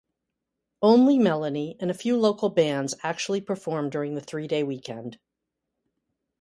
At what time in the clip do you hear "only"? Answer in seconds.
0.81-1.19